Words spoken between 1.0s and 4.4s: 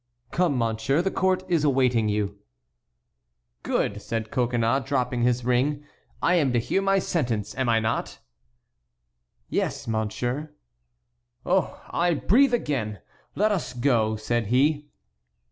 the court is awaiting you." "Good," said